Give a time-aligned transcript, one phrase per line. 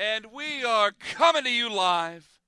[0.00, 2.40] And we are coming to you live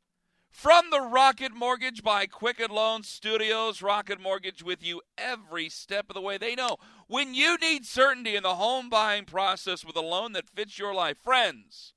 [0.49, 3.83] from the Rocket Mortgage by Quicken Loan Studios.
[3.83, 6.39] Rocket Mortgage with you every step of the way.
[6.39, 6.79] They know
[7.09, 10.95] when you need certainty in the home buying process with a loan that fits your
[10.95, 11.19] life.
[11.19, 11.93] Friends,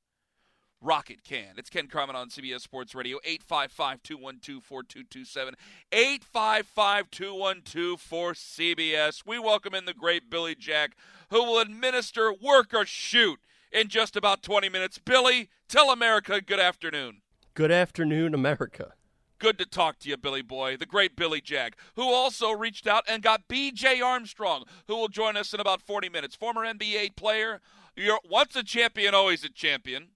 [0.81, 1.53] Rocket can.
[1.57, 5.55] It's Ken Carman on CBS Sports Radio, 855 212 4227.
[5.93, 9.23] 855 212 4CBS.
[9.25, 10.97] We welcome in the great Billy Jack,
[11.29, 13.39] who will administer work or shoot
[13.75, 14.97] in just about 20 minutes.
[14.97, 17.21] Billy, tell America good afternoon.
[17.53, 18.93] Good afternoon, America.
[19.37, 23.03] Good to talk to you, Billy Boy, the great Billy Jack, who also reached out
[23.07, 23.99] and got B.J.
[23.99, 26.37] Armstrong, who will join us in about 40 minutes.
[26.37, 27.59] Former NBA player,
[27.97, 30.07] you're once a champion, always a champion.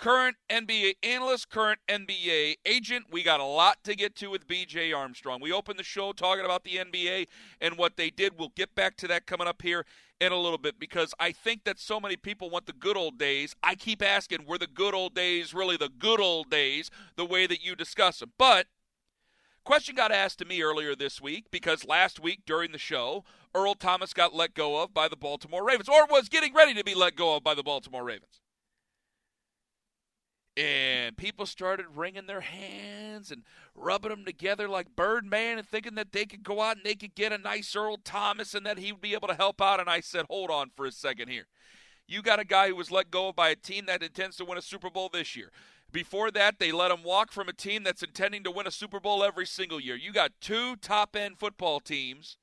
[0.00, 3.08] Current NBA analyst, current NBA agent.
[3.10, 5.42] We got a lot to get to with BJ Armstrong.
[5.42, 7.26] We opened the show talking about the NBA
[7.60, 8.38] and what they did.
[8.38, 9.84] We'll get back to that coming up here
[10.18, 13.18] in a little bit because I think that so many people want the good old
[13.18, 13.54] days.
[13.62, 17.46] I keep asking, were the good old days really the good old days, the way
[17.46, 18.32] that you discuss them?
[18.38, 18.68] But
[19.64, 23.22] question got asked to me earlier this week because last week during the show,
[23.54, 26.82] Earl Thomas got let go of by the Baltimore Ravens or was getting ready to
[26.82, 28.40] be let go of by the Baltimore Ravens.
[30.56, 33.44] And people started wringing their hands and
[33.74, 37.14] rubbing them together like Birdman and thinking that they could go out and they could
[37.14, 39.80] get a nice Earl Thomas and that he would be able to help out.
[39.80, 41.46] And I said, hold on for a second here.
[42.06, 44.58] You got a guy who was let go by a team that intends to win
[44.58, 45.52] a Super Bowl this year.
[45.92, 49.00] Before that, they let him walk from a team that's intending to win a Super
[49.00, 49.96] Bowl every single year.
[49.96, 52.36] You got two top end football teams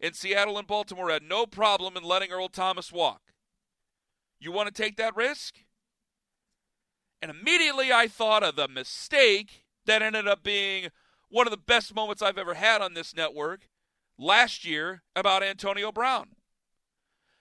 [0.00, 3.32] in Seattle and Baltimore had no problem in letting Earl Thomas walk.
[4.38, 5.63] You want to take that risk?
[7.20, 10.88] And immediately I thought of the mistake that ended up being
[11.28, 13.68] one of the best moments I've ever had on this network
[14.18, 16.28] last year about Antonio Brown.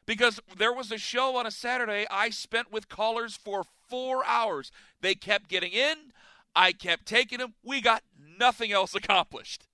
[0.06, 4.72] Because there was a show on a Saturday I spent with callers for four hours.
[5.02, 6.12] They kept getting in,
[6.56, 7.54] I kept taking them.
[7.64, 9.68] We got nothing else accomplished.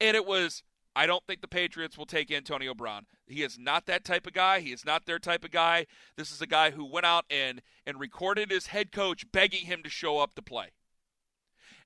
[0.00, 0.62] And it was
[0.94, 3.06] I don't think the Patriots will take Antonio Brown.
[3.26, 4.60] He is not that type of guy.
[4.60, 5.86] He is not their type of guy.
[6.16, 9.82] This is a guy who went out and and recorded his head coach begging him
[9.84, 10.70] to show up to play.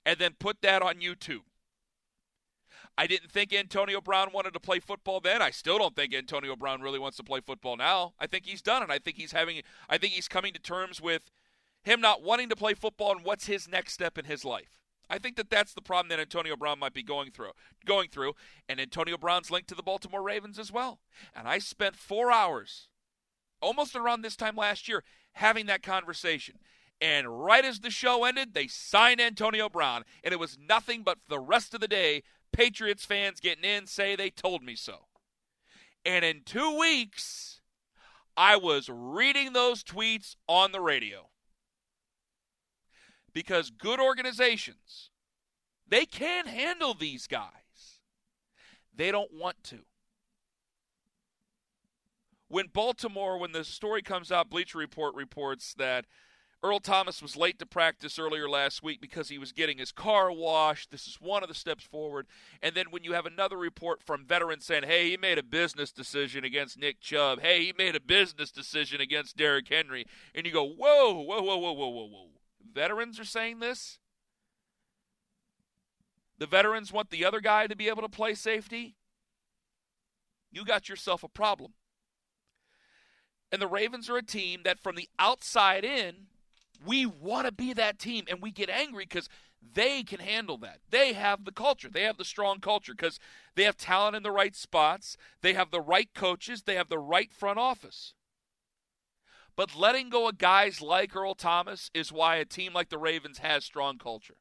[0.07, 1.43] And then put that on YouTube.
[2.97, 5.43] I didn't think Antonio Brown wanted to play football then.
[5.43, 8.15] I still don't think Antonio Brown really wants to play football now.
[8.21, 8.91] I think he's done it.
[8.91, 11.31] I think he's having I think he's coming to terms with
[11.83, 14.84] him not wanting to play football and what's his next step in his life.
[15.09, 17.53] I think that that's the problem that Antonio Brown might be going through.
[17.85, 18.35] Going through,
[18.69, 21.01] and Antonio Brown's linked to the Baltimore Ravens as well.
[21.35, 22.89] And I spent four hours,
[23.61, 26.57] almost around this time last year, having that conversation.
[27.01, 31.19] And right as the show ended, they signed Antonio Brown, and it was nothing but
[31.29, 32.23] the rest of the day,
[32.53, 35.07] Patriots fans getting in say they told me so.
[36.05, 37.61] And in two weeks,
[38.37, 41.29] I was reading those tweets on the radio
[43.35, 45.11] because good organizations
[45.87, 48.01] they can't handle these guys.
[48.97, 49.81] They don't want to.
[52.49, 56.07] When baltimore when the story comes out bleacher report reports that
[56.63, 60.31] earl thomas was late to practice earlier last week because he was getting his car
[60.31, 60.93] washed.
[60.93, 62.27] This is one of the steps forward.
[62.63, 65.91] And then when you have another report from veterans saying hey he made a business
[65.91, 67.41] decision against nick chubb.
[67.41, 70.07] Hey he made a business decision against Derrick henry.
[70.33, 72.34] And you go whoa whoa whoa whoa whoa whoa whoa
[72.73, 73.99] veterans are saying this.
[76.39, 78.97] The veterans want the other guy to be able to play safety.
[80.51, 81.75] You got yourself a problem.
[83.53, 86.27] And the Ravens are a team that, from the outside in,
[86.85, 88.25] we want to be that team.
[88.29, 89.29] And we get angry because
[89.73, 90.81] they can handle that.
[90.91, 93.19] They have the culture, they have the strong culture because
[93.55, 96.99] they have talent in the right spots, they have the right coaches, they have the
[96.99, 98.15] right front office.
[99.57, 103.39] But letting go of guys like Earl Thomas is why a team like the Ravens
[103.39, 104.37] has strong culture.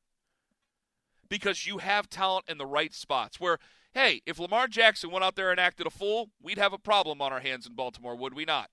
[1.29, 3.39] Because you have talent in the right spots.
[3.39, 3.59] Where,
[3.93, 7.21] hey, if Lamar Jackson went out there and acted a fool, we'd have a problem
[7.21, 8.69] on our hands in Baltimore, would we not?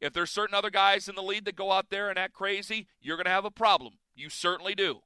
[0.00, 2.86] If there's certain other guys in the lead that go out there and act crazy,
[3.00, 3.94] you're going to have a problem.
[4.14, 5.00] You certainly do.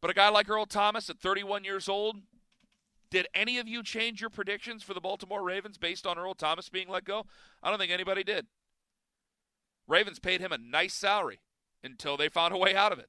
[0.00, 2.16] But a guy like Earl Thomas at 31 years old,
[3.10, 6.68] did any of you change your predictions for the Baltimore Ravens based on Earl Thomas
[6.68, 7.26] being let go?
[7.62, 8.46] I don't think anybody did.
[9.90, 11.40] Ravens paid him a nice salary
[11.82, 13.08] until they found a way out of it.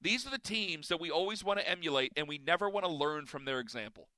[0.00, 2.90] These are the teams that we always want to emulate and we never want to
[2.90, 4.08] learn from their example.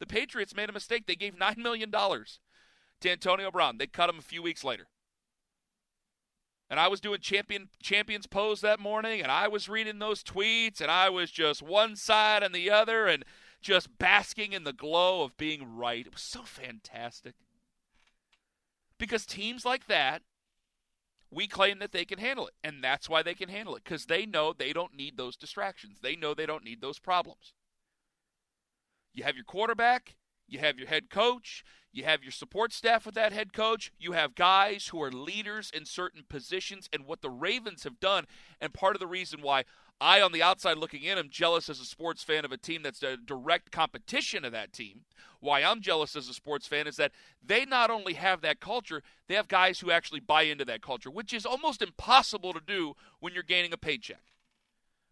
[0.00, 1.06] The Patriots made a mistake.
[1.06, 3.76] They gave $9 million to Antonio Brown.
[3.76, 4.88] They cut him a few weeks later.
[6.68, 10.80] And I was doing champion champions pose that morning, and I was reading those tweets,
[10.80, 13.24] and I was just one side and the other, and
[13.60, 16.04] just basking in the glow of being right.
[16.04, 17.34] It was so fantastic.
[18.98, 20.22] Because teams like that,
[21.30, 24.06] we claim that they can handle it, and that's why they can handle it because
[24.06, 25.98] they know they don't need those distractions.
[26.00, 27.52] They know they don't need those problems.
[29.12, 30.16] You have your quarterback,
[30.46, 31.64] you have your head coach,
[31.96, 33.90] you have your support staff with that head coach.
[33.98, 36.90] You have guys who are leaders in certain positions.
[36.92, 38.26] And what the Ravens have done,
[38.60, 39.64] and part of the reason why
[40.00, 42.82] I, on the outside looking in, am jealous as a sports fan of a team
[42.82, 45.02] that's a direct competition of that team.
[45.40, 47.12] Why I'm jealous as a sports fan is that
[47.44, 51.10] they not only have that culture, they have guys who actually buy into that culture,
[51.10, 54.32] which is almost impossible to do when you're gaining a paycheck.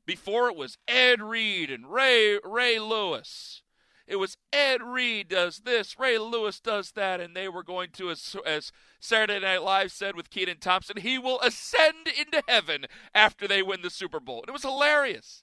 [0.06, 3.62] Before it was Ed Reed and Ray Ray Lewis
[4.06, 8.10] it was Ed Reed does this, Ray Lewis does that, and they were going to,
[8.10, 8.70] as, as
[9.00, 12.84] Saturday Night Live said with Kenan Thompson, he will ascend into heaven
[13.14, 14.40] after they win the Super Bowl.
[14.42, 15.42] And it was hilarious.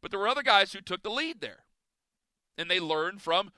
[0.00, 1.64] But there were other guys who took the lead there.
[2.56, 3.50] And they learned from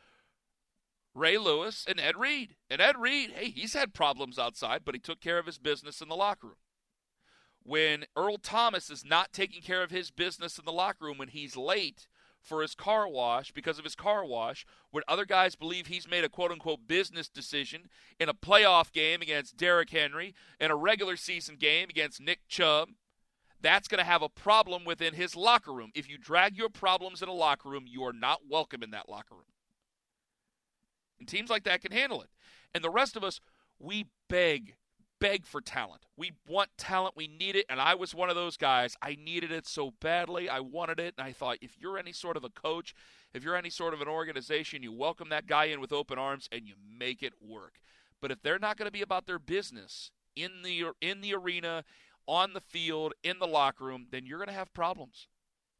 [1.14, 2.56] Ray Lewis and Ed Reed.
[2.70, 6.00] And Ed Reed, hey, he's had problems outside, but he took care of his business
[6.00, 6.56] in the locker room.
[7.62, 11.28] When Earl Thomas is not taking care of his business in the locker room when
[11.28, 12.08] he's late,
[12.42, 16.24] for his car wash because of his car wash when other guys believe he's made
[16.24, 17.88] a quote unquote business decision
[18.18, 22.90] in a playoff game against Derrick Henry, in a regular season game against Nick Chubb.
[23.62, 25.90] That's going to have a problem within his locker room.
[25.94, 29.08] If you drag your problems in a locker room, you are not welcome in that
[29.08, 29.44] locker room.
[31.18, 32.30] And teams like that can handle it.
[32.74, 33.40] And the rest of us,
[33.78, 34.76] we beg
[35.20, 36.02] beg for talent.
[36.16, 37.16] We want talent.
[37.16, 37.66] We need it.
[37.68, 38.96] And I was one of those guys.
[39.00, 40.48] I needed it so badly.
[40.48, 41.14] I wanted it.
[41.16, 42.94] And I thought, if you're any sort of a coach,
[43.32, 46.48] if you're any sort of an organization, you welcome that guy in with open arms
[46.50, 47.74] and you make it work.
[48.20, 51.84] But if they're not going to be about their business in the in the arena,
[52.26, 55.28] on the field, in the locker room, then you're going to have problems.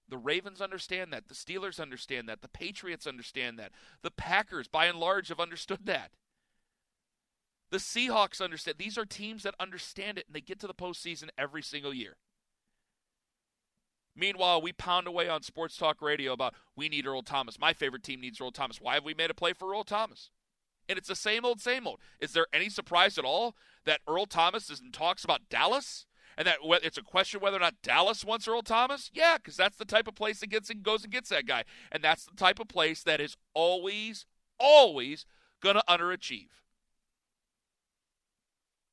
[0.09, 1.29] The Ravens understand that.
[1.29, 2.43] The Steelers understand that.
[2.43, 3.71] The Patriots understand that.
[4.03, 6.11] The Packers, by and large, have understood that.
[7.71, 8.79] The Seahawks understand.
[8.79, 12.17] These are teams that understand it, and they get to the postseason every single year.
[14.17, 17.61] Meanwhile, we pound away on sports talk radio about we need Earl Thomas.
[17.61, 18.81] My favorite team needs Earl Thomas.
[18.81, 20.31] Why have we made a play for Earl Thomas?
[20.89, 22.01] And it's the same old, same old.
[22.19, 26.07] Is there any surprise at all that Earl Thomas is in talks about Dallas?
[26.37, 29.11] And that it's a question whether or not Dallas wants Earl Thomas?
[29.15, 31.65] Yeah, because that's the type of place that gets and goes and gets that guy.
[31.93, 34.27] And that's the type of place that is always,
[34.59, 35.27] always
[35.63, 36.49] going to underachieve.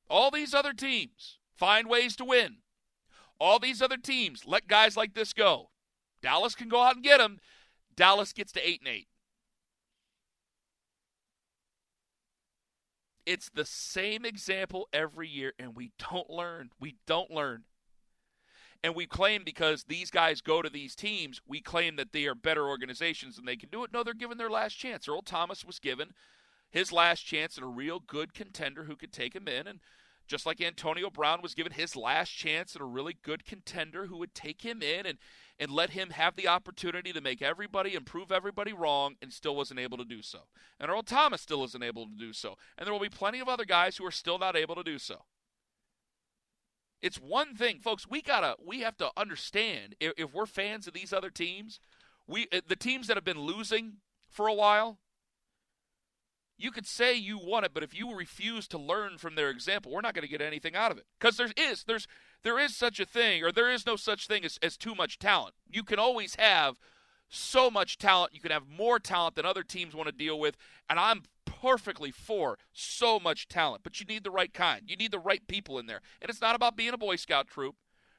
[0.08, 2.58] All these other teams find ways to win.
[3.40, 5.70] All these other teams let guys like this go.
[6.22, 7.38] Dallas can go out and get them.
[7.94, 9.08] Dallas gets to 8 and 8.
[13.26, 16.70] It's the same example every year, and we don't learn.
[16.80, 17.64] We don't learn.
[18.82, 22.34] And we claim because these guys go to these teams, we claim that they are
[22.34, 23.92] better organizations and they can do it.
[23.92, 25.08] No, they're given their last chance.
[25.08, 26.12] Earl Thomas was given
[26.70, 29.66] his last chance and a real good contender who could take him in.
[29.66, 29.80] And
[30.26, 34.18] just like Antonio Brown was given his last chance and a really good contender who
[34.18, 35.18] would take him in and,
[35.58, 39.56] and let him have the opportunity to make everybody and prove everybody wrong and still
[39.56, 40.40] wasn't able to do so.
[40.78, 42.56] And Earl Thomas still isn't able to do so.
[42.76, 44.98] And there will be plenty of other guys who are still not able to do
[44.98, 45.24] so.
[47.00, 50.94] It's one thing, folks, we gotta we have to understand if, if we're fans of
[50.94, 51.80] these other teams,
[52.26, 53.98] we eh, the teams that have been losing
[54.28, 54.98] for a while,
[56.58, 59.92] you could say you want it, but if you refuse to learn from their example,
[59.92, 61.06] we're not going to get anything out of it.
[61.18, 62.08] Because there is there's
[62.42, 65.18] there is such a thing, or there is no such thing as, as too much
[65.18, 65.54] talent.
[65.70, 66.78] You can always have
[67.28, 68.34] so much talent.
[68.34, 70.56] You can have more talent than other teams want to deal with,
[70.90, 73.82] and I'm perfectly for so much talent.
[73.84, 74.82] But you need the right kind.
[74.86, 77.46] You need the right people in there, and it's not about being a Boy Scout
[77.46, 77.76] troop.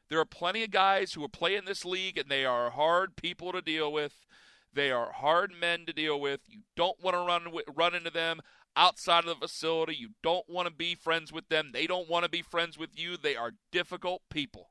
[0.09, 3.51] There are plenty of guys who are playing this league, and they are hard people
[3.51, 4.25] to deal with.
[4.73, 6.41] They are hard men to deal with.
[6.47, 8.41] You don't want to run run into them.
[8.75, 9.95] outside of the facility.
[9.95, 11.71] You don't want to be friends with them.
[11.73, 13.17] They don't want to be friends with you.
[13.17, 14.69] They are difficult people.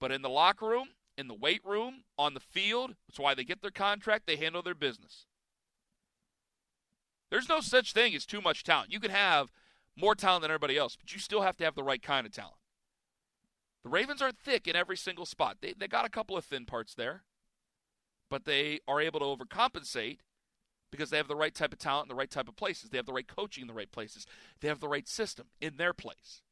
[0.00, 3.44] But in the locker room, in the weight room, on the field, that's why they
[3.44, 5.26] get their contract, they handle their business.
[7.30, 8.92] There's no such thing as too much talent.
[8.92, 9.52] You can have
[9.96, 12.32] more talent than everybody else, but you still have to have the right kind of
[12.32, 12.54] talent.
[13.82, 15.58] The Ravens aren't thick in every single spot.
[15.60, 17.24] They, they got a couple of thin parts there,
[18.30, 20.18] but they are able to overcompensate
[20.90, 22.90] because they have the right type of talent in the right type of places.
[22.90, 24.26] They have the right coaching in the right places.
[24.60, 26.42] They have the right system in their place.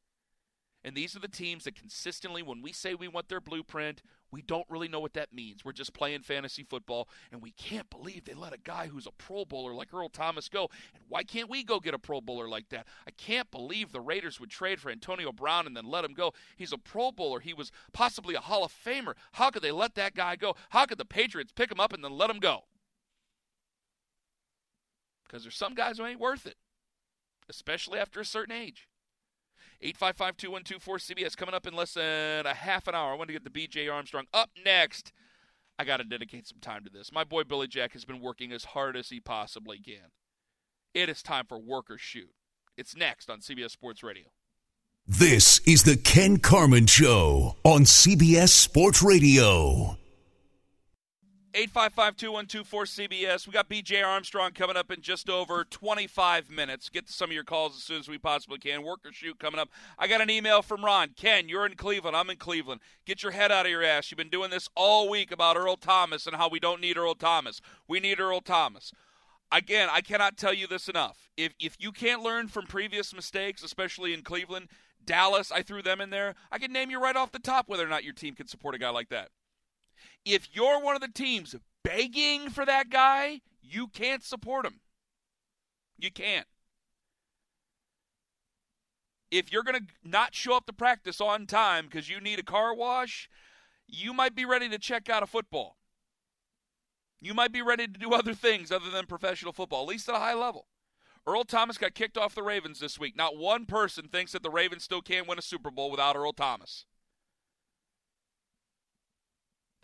[0.87, 4.41] And these are the teams that consistently, when we say we want their blueprint, we
[4.41, 5.65] don't really know what that means.
[5.65, 9.11] We're just playing fantasy football, and we can't believe they let a guy who's a
[9.11, 10.71] Pro Bowler like Earl Thomas go.
[10.95, 12.87] And why can't we go get a Pro Bowler like that?
[13.05, 16.33] I can't believe the Raiders would trade for Antonio Brown and then let him go.
[16.57, 17.41] He's a Pro Bowler.
[17.41, 19.15] He was possibly a Hall of Famer.
[19.33, 20.55] How could they let that guy go?
[20.69, 22.61] How could the Patriots pick him up and then let him go?
[25.27, 26.59] Because there's some guys who ain't worth it,
[27.49, 28.87] especially after a certain age.
[29.81, 33.13] 855 2124 CBS coming up in less than a half an hour.
[33.13, 35.13] I want to get the BJ Armstrong up next.
[35.79, 37.13] I got to dedicate some time to this.
[37.13, 40.11] My boy Billy Jack has been working as hard as he possibly can.
[40.95, 42.31] It is time for Work or Shoot.
[42.77, 44.25] It's next on CBS Sports Radio.
[45.07, 49.99] This is the Ken Carman Show on CBS Sports Radio.
[51.57, 53.47] 855-2124-CBS.
[53.47, 56.91] We got BJ Armstrong coming up in just over 25 minutes.
[56.91, 58.83] Get to some of your calls as soon as we possibly can.
[58.83, 59.71] Work or shoot coming up.
[59.99, 61.15] I got an email from Ron.
[61.17, 62.15] Ken, you're in Cleveland.
[62.15, 62.83] I'm in Cleveland.
[63.07, 64.11] Get your head out of your ass.
[64.11, 67.15] You've been doing this all week about Earl Thomas and how we don't need Earl
[67.15, 67.63] Thomas.
[67.89, 68.93] We need Earl Thomas.
[69.51, 71.31] Again, I cannot tell you this enough.
[71.39, 74.69] If if you can't learn from previous mistakes, especially in Cleveland,
[75.03, 76.35] Dallas, I threw them in there.
[76.53, 78.75] I can name you right off the top whether or not your team can support
[78.75, 79.31] a guy like that
[80.27, 81.55] if you're one of the teams
[81.85, 84.81] begging for that guy, you can't support him.
[85.97, 86.47] You can't.
[89.31, 92.45] If you're going to not show up to practice on time because you need a
[92.45, 93.31] car wash,
[93.87, 95.77] you might be ready to check out of football.
[97.21, 100.17] You might be ready to do other things other than professional football, at least at
[100.17, 100.67] a high level.
[101.27, 103.17] Earl Thomas got kicked off the Ravens this week.
[103.17, 106.33] Not one person thinks that the Ravens still can't win a Super Bowl without Earl
[106.33, 106.85] Thomas.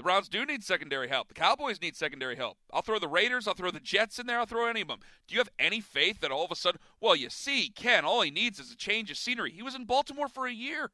[0.02, 1.28] The Browns do need secondary help.
[1.28, 2.58] The Cowboys need secondary help.
[2.72, 3.46] I'll throw the Raiders.
[3.46, 4.40] I'll throw the Jets in there.
[4.40, 4.98] I'll throw any of them.
[5.28, 8.20] Do you have any faith that all of a sudden, well, you see, Ken, all
[8.22, 9.52] he needs is a change of scenery.
[9.52, 10.90] He was in Baltimore for a year.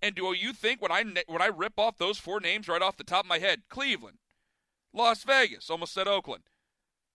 [0.00, 2.96] And do you think when I when I rip off those four names right off
[2.96, 4.18] the top of my head, Cleveland,
[4.92, 6.44] Las Vegas, almost said Oakland,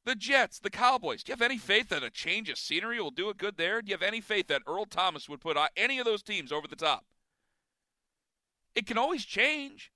[0.04, 3.10] the Jets, the Cowboys, do you have any faith that a change of scenery will
[3.10, 3.82] do it good there?
[3.82, 6.52] Do you have any faith that Earl Thomas would put uh, any of those teams
[6.52, 7.06] over the top?
[8.76, 9.92] It can always change.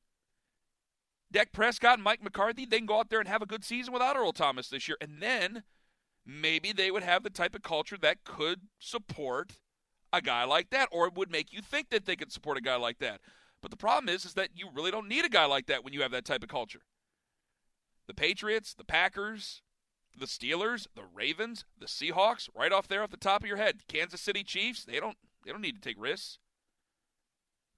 [1.31, 3.93] Dak Prescott and Mike McCarthy, they can go out there and have a good season
[3.93, 4.97] without Earl Thomas this year.
[4.99, 5.63] And then
[6.25, 9.53] maybe they would have the type of culture that could support
[10.11, 12.61] a guy like that, or it would make you think that they could support a
[12.61, 13.21] guy like that.
[13.61, 15.93] But the problem is, is that you really don't need a guy like that when
[15.93, 16.81] you have that type of culture.
[18.07, 19.61] The Patriots, the Packers,
[20.17, 23.81] the Steelers, the Ravens, the Seahawks, right off there off the top of your head.
[23.87, 26.39] Kansas City Chiefs, they don't they don't need to take risks.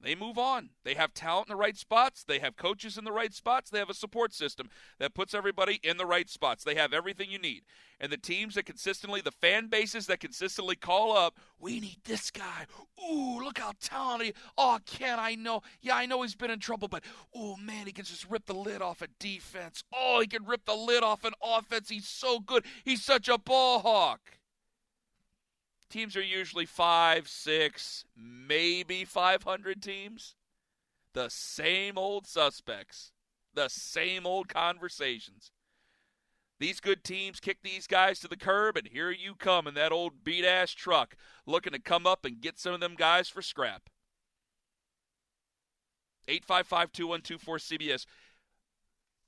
[0.03, 0.69] They move on.
[0.83, 2.23] They have talent in the right spots.
[2.23, 3.69] They have coaches in the right spots.
[3.69, 6.63] They have a support system that puts everybody in the right spots.
[6.63, 7.63] They have everything you need.
[7.99, 12.31] And the teams that consistently, the fan bases that consistently call up, we need this
[12.31, 12.65] guy.
[13.03, 14.33] Ooh, look how talented.
[14.57, 15.61] Oh, Ken, I know.
[15.81, 17.03] Yeah, I know he's been in trouble, but
[17.35, 19.83] oh man, he can just rip the lid off a defense.
[19.93, 21.89] Oh, he can rip the lid off an offense.
[21.89, 22.65] He's so good.
[22.83, 24.21] He's such a ball hawk
[25.91, 30.35] teams are usually five, six, maybe 500 teams.
[31.13, 33.11] The same old suspects,
[33.53, 35.51] the same old conversations.
[36.59, 39.91] These good teams kick these guys to the curb, and here you come in that
[39.91, 43.41] old beat ass truck looking to come up and get some of them guys for
[43.41, 43.89] scrap.
[46.27, 48.05] 855 2124 CBS.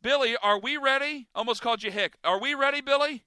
[0.01, 1.27] Billy, are we ready?
[1.33, 2.17] Almost called you Hick.
[2.23, 3.23] Are we ready, Billy?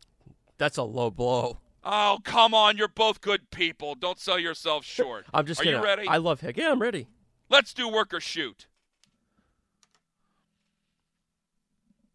[0.57, 1.59] That's a low blow.
[1.89, 2.77] Oh, come on.
[2.77, 3.95] You're both good people.
[3.95, 5.25] Don't sell yourself short.
[5.33, 5.79] I'm just Are kidding.
[5.81, 6.09] you ready?
[6.09, 6.57] I love Hick.
[6.57, 7.07] Yeah, I'm ready.
[7.49, 8.67] Let's do work or shoot.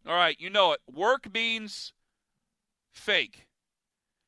[0.06, 0.80] All right, you know it.
[0.92, 1.92] Work means
[2.90, 3.46] fake.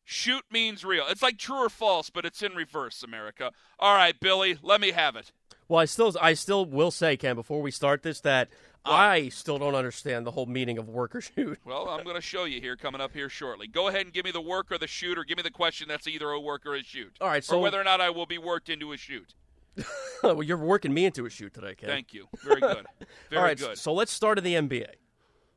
[0.05, 1.05] Shoot means real.
[1.09, 3.51] It's like true or false, but it's in reverse, America.
[3.79, 5.33] All right, Billy, let me have it.
[5.67, 8.51] Well, I still, I still will say, Ken, before we start this, that
[8.87, 11.59] Uh, I still don't understand the whole meaning of work or shoot.
[11.65, 13.67] Well, I'm going to show you here coming up here shortly.
[13.67, 15.89] Go ahead and give me the work or the shoot, or give me the question
[15.89, 17.17] that's either a work or a shoot.
[17.21, 19.35] All right, so or whether or not I will be worked into a shoot.
[20.23, 21.89] well, you're working me into a shoot today, Ken.
[21.89, 22.27] Thank you.
[22.43, 22.87] Very good.
[23.31, 23.79] Very All right, good.
[23.79, 24.87] so let's start in the NBA.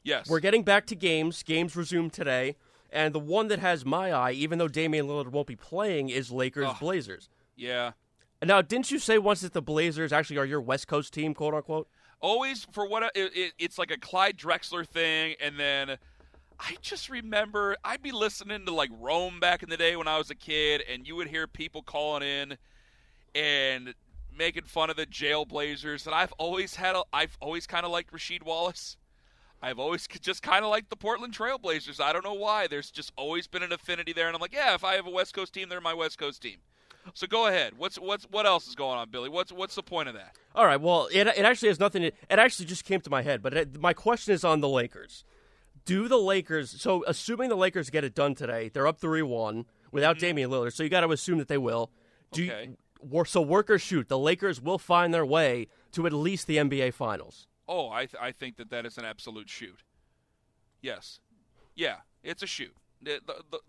[0.03, 0.29] Yes.
[0.29, 1.43] We're getting back to games.
[1.43, 2.55] Games resume today.
[2.89, 6.31] And the one that has my eye, even though Damian Lillard won't be playing, is
[6.31, 6.69] Lakers.
[6.79, 7.29] Blazers.
[7.55, 7.91] Yeah.
[8.41, 11.53] Now, didn't you say once that the Blazers actually are your West Coast team, quote
[11.53, 11.89] unquote?
[12.19, 15.97] Always for what it, it, it's like a Clyde Drexler thing, and then
[16.59, 20.17] I just remember I'd be listening to like Rome back in the day when I
[20.17, 22.57] was a kid, and you would hear people calling in
[23.35, 23.93] and
[24.35, 28.11] making fun of the Jailblazers, and I've always had a, I've always kind of liked
[28.11, 28.97] Rasheed Wallace.
[29.61, 31.99] I've always just kind of liked the Portland Trailblazers.
[31.99, 32.67] I don't know why.
[32.67, 35.11] There's just always been an affinity there, and I'm like, yeah, if I have a
[35.11, 36.57] West Coast team, they're my West Coast team.
[37.13, 37.73] So go ahead.
[37.77, 39.29] What's what's what else is going on, Billy?
[39.29, 40.35] What's what's the point of that?
[40.55, 40.79] All right.
[40.79, 42.01] Well, it, it actually has nothing.
[42.03, 44.69] To, it actually just came to my head, but it, my question is on the
[44.69, 45.23] Lakers.
[45.85, 46.81] Do the Lakers?
[46.81, 50.73] So, assuming the Lakers get it done today, they're up three one without Damian Lillard.
[50.73, 51.89] So you got to assume that they will.
[52.31, 52.51] Do Mm-hmm.
[52.51, 52.71] Okay.
[53.13, 54.09] you, so work or shoot.
[54.09, 57.47] The Lakers will find their way to at least the NBA Finals.
[57.67, 59.83] Oh, I th- I think that that is an absolute shoot.
[60.81, 61.19] Yes,
[61.75, 62.73] yeah, it's a shoot.
[63.01, 63.59] The, the, the,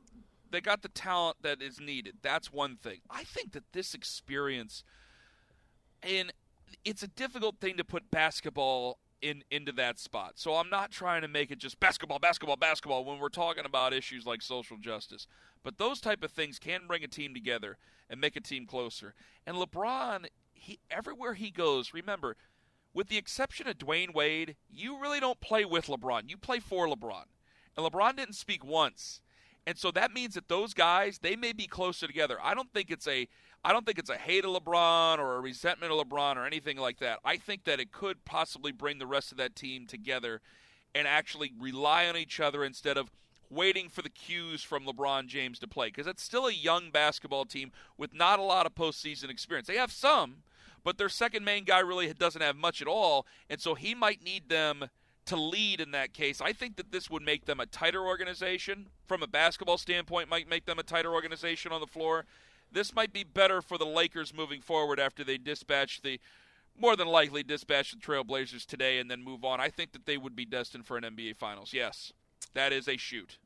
[0.50, 2.16] they got the talent that is needed.
[2.22, 3.00] That's one thing.
[3.10, 4.84] I think that this experience,
[6.02, 6.32] and
[6.84, 10.32] it's a difficult thing to put basketball in into that spot.
[10.36, 13.92] So I'm not trying to make it just basketball, basketball, basketball when we're talking about
[13.92, 15.26] issues like social justice.
[15.64, 17.78] But those type of things can bring a team together
[18.08, 19.14] and make a team closer.
[19.46, 22.36] And LeBron, he everywhere he goes, remember,
[22.94, 26.28] with the exception of Dwyane Wade, you really don't play with LeBron.
[26.28, 27.24] You play for LeBron.
[27.76, 29.20] And LeBron didn't speak once.
[29.68, 32.38] And so that means that those guys, they may be closer together.
[32.42, 33.28] I don't think it's a
[33.62, 36.78] I don't think it's a hate of LeBron or a resentment of LeBron or anything
[36.78, 37.18] like that.
[37.22, 40.40] I think that it could possibly bring the rest of that team together
[40.94, 43.10] and actually rely on each other instead of
[43.50, 47.44] waiting for the cues from LeBron James to play because it's still a young basketball
[47.44, 49.68] team with not a lot of postseason experience.
[49.68, 50.36] They have some,
[50.82, 54.24] but their second main guy really doesn't have much at all, and so he might
[54.24, 54.88] need them
[55.28, 56.40] to lead in that case.
[56.40, 60.28] I think that this would make them a tighter organization from a basketball standpoint.
[60.28, 62.24] Might make them a tighter organization on the floor.
[62.70, 66.20] This might be better for the Lakers moving forward after they dispatch the
[66.78, 69.60] more than likely dispatch the Trailblazers today and then move on.
[69.60, 71.72] I think that they would be destined for an NBA Finals.
[71.72, 72.12] Yes,
[72.54, 73.38] that is a shoot.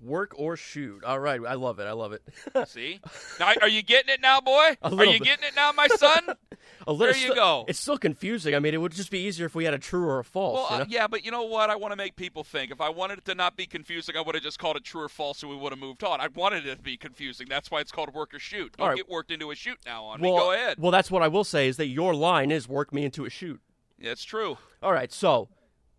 [0.00, 1.04] Work or shoot.
[1.04, 1.40] All right.
[1.46, 1.84] I love it.
[1.84, 2.22] I love it.
[2.68, 3.00] See?
[3.38, 4.76] Now, are you getting it now, boy?
[4.82, 5.24] Are you bit.
[5.24, 6.20] getting it now, my son?
[6.86, 7.64] A little, There you still- go.
[7.68, 8.54] It's still confusing.
[8.54, 10.68] I mean, it would just be easier if we had a true or a false.
[10.70, 11.70] Well, you uh, yeah, but you know what?
[11.70, 12.70] I want to make people think.
[12.70, 15.02] If I wanted it to not be confusing, I would have just called it true
[15.02, 16.20] or false, and we would have moved on.
[16.20, 17.46] I wanted it to be confusing.
[17.48, 18.76] That's why it's called work or shoot.
[18.76, 18.96] Don't All right.
[18.96, 20.38] get worked into a shoot now on well, me.
[20.38, 20.78] Go ahead.
[20.78, 23.30] Well, that's what I will say is that your line is work me into a
[23.30, 23.60] shoot.
[23.98, 24.58] That's true.
[24.82, 25.48] All right, so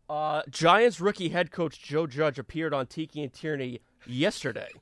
[0.09, 4.69] uh, Giants rookie head coach Joe Judge appeared on Tiki and Tierney yesterday.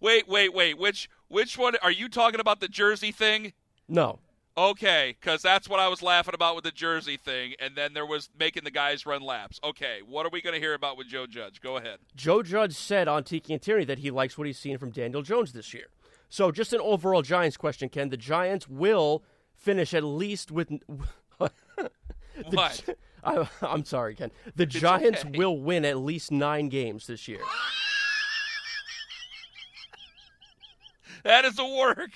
[0.00, 0.78] Wait, wait, wait.
[0.78, 2.60] Which which one are you talking about?
[2.60, 3.52] The jersey thing?
[3.88, 4.20] no,
[4.58, 8.06] Okay, because that's what I was laughing about with the jersey thing, and then there
[8.06, 9.60] was making the guys run laps.
[9.62, 11.60] Okay, what are we going to hear about with Joe Judge?
[11.60, 11.98] Go ahead.
[12.14, 15.20] Joe Judge said on Tiki and Tierney that he likes what he's seen from Daniel
[15.20, 15.88] Jones this year.
[16.30, 18.08] So, just an overall Giants question, Ken.
[18.08, 19.22] The Giants will
[19.54, 20.70] finish at least with.
[22.38, 22.84] The What?
[23.24, 24.30] I, I'm sorry, Ken.
[24.54, 25.38] The Giants okay.
[25.38, 27.40] will win at least nine games this year.
[31.24, 32.10] That is a work.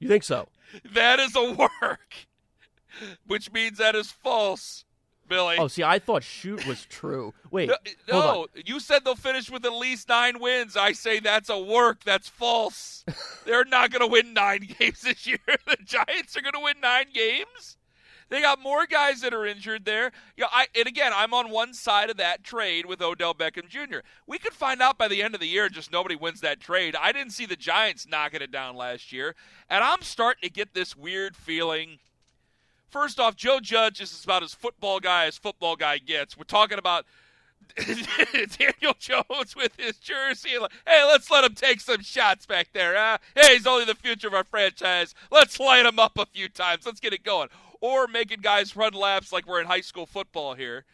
[0.00, 0.48] You think so?
[0.94, 2.14] That is a work.
[3.26, 4.84] Which means that is false,
[5.28, 5.56] Billy.
[5.58, 7.34] Oh, see, I thought shoot was true.
[7.50, 7.76] Wait, no,
[8.08, 10.76] no, you said they'll finish with at least nine wins.
[10.76, 12.04] I say that's a work.
[12.04, 13.04] That's false.
[13.44, 15.38] They're not going to win nine games this year.
[15.46, 17.78] The Giants are going to win nine games.
[18.28, 20.12] They got more guys that are injured there.
[20.36, 23.98] Yeah, I and again, I'm on one side of that trade with Odell Beckham Jr.
[24.26, 26.96] We could find out by the end of the year just nobody wins that trade.
[26.96, 29.34] I didn't see the Giants knocking it down last year,
[29.68, 31.98] and I'm starting to get this weird feeling.
[32.90, 36.36] First off, Joe Judge is about as football guy as football guy gets.
[36.36, 37.04] We're talking about
[37.76, 40.50] Daniel Jones with his jersey.
[40.86, 43.18] Hey, let's let him take some shots back there.
[43.34, 45.14] Hey, he's only the future of our franchise.
[45.30, 46.86] Let's light him up a few times.
[46.86, 47.48] Let's get it going.
[47.84, 50.86] Or making guys run laps like we're in high school football here.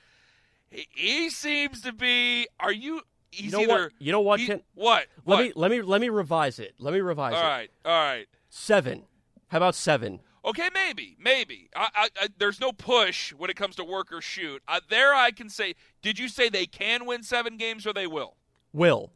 [0.71, 2.49] He, he seems to be.
[2.59, 3.03] Are you?
[3.31, 3.83] He's You know either.
[3.85, 3.93] what?
[4.01, 4.63] You know what, he- Ken?
[4.75, 5.07] what?
[5.25, 5.41] Let What?
[5.45, 6.75] me let me let me revise it.
[6.81, 7.45] Let me revise All it.
[7.45, 7.71] right.
[7.85, 8.27] All right.
[8.49, 9.05] Seven.
[9.49, 10.19] How about seven?
[10.45, 11.69] Okay, maybe, maybe.
[11.77, 14.63] I, I, I, there's no push when it comes to work or shoot.
[14.67, 15.75] Uh, there, I can say.
[16.03, 18.37] Did you say they can win seven games or they will?
[18.73, 19.13] Will.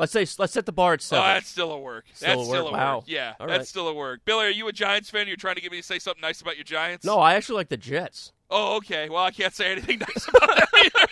[0.00, 1.24] Let's say let's set the bar at Oh, seven.
[1.26, 2.06] that's still a work.
[2.14, 2.96] Still that's a still a Wow.
[2.96, 3.04] work.
[3.06, 3.66] Yeah, All that's right.
[3.68, 4.20] still a work.
[4.24, 5.26] Billy, are you a Giants fan?
[5.28, 7.04] You're trying to get me to say something nice about your Giants?
[7.04, 8.32] no, I actually like the Jets.
[8.48, 9.08] Oh, okay.
[9.10, 11.06] Well, I can't say anything nice about them either.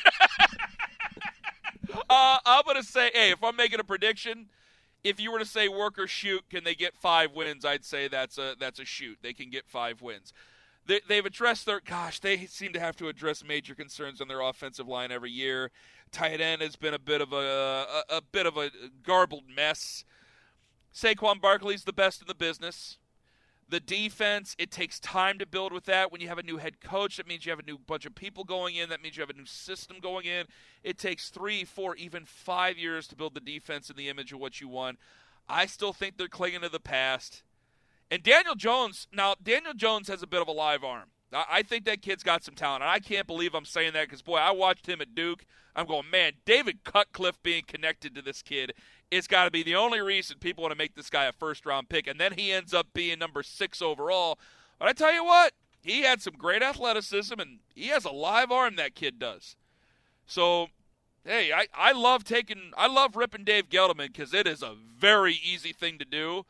[2.11, 4.47] uh, I'm gonna say, hey, if I'm making a prediction,
[5.05, 7.65] if you were to say work or shoot, can they get five wins?
[7.65, 9.19] I'd say that's a that's a shoot.
[9.23, 10.33] They can get five wins.
[10.89, 12.19] They, they've addressed their gosh.
[12.19, 15.71] They seem to have to address major concerns on their offensive line every year.
[16.11, 18.71] Tight end has been a bit of a a, a bit of a
[19.05, 20.05] garbled mess.
[20.93, 22.99] Saquon Barkley's the best in the business.
[23.71, 26.11] The defense, it takes time to build with that.
[26.11, 28.15] When you have a new head coach, that means you have a new bunch of
[28.15, 28.89] people going in.
[28.89, 30.47] That means you have a new system going in.
[30.83, 34.41] It takes three, four, even five years to build the defense in the image of
[34.41, 34.99] what you want.
[35.51, 37.43] I still think they're clinging to the past.
[38.11, 41.11] And Daniel Jones, now, Daniel Jones has a bit of a live arm.
[41.31, 42.83] I think that kid's got some talent.
[42.83, 45.45] And I can't believe I'm saying that because, boy, I watched him at Duke.
[45.77, 48.73] I'm going, man, David Cutcliffe being connected to this kid
[49.11, 51.65] it's got to be the only reason people want to make this guy a first
[51.65, 52.07] round pick.
[52.07, 54.39] And then he ends up being number six overall.
[54.79, 58.51] But I tell you what, he had some great athleticism, and he has a live
[58.51, 59.57] arm, that kid does.
[60.27, 60.69] So,
[61.25, 65.35] hey, I, I love taking, I love ripping Dave Gettleman because it is a very
[65.35, 66.45] easy thing to do.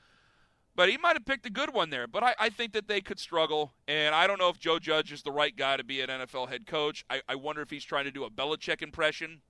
[0.78, 2.06] But he might have picked a good one there.
[2.06, 3.72] But I, I think that they could struggle.
[3.88, 6.48] And I don't know if Joe Judge is the right guy to be an NFL
[6.48, 7.04] head coach.
[7.10, 9.40] I, I wonder if he's trying to do a Belichick impression